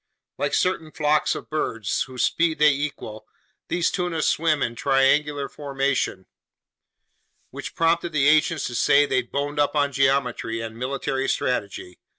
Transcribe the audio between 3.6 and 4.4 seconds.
these tuna